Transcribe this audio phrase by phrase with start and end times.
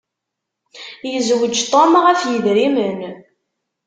[1.11, 2.99] Yezweǧ Tom ɣef yedrimen.